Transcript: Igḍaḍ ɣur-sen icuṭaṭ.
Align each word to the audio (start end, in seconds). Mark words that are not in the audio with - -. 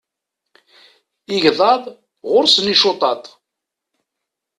Igḍaḍ 1.35 1.83
ɣur-sen 2.29 2.67
icuṭaṭ. 2.73 3.23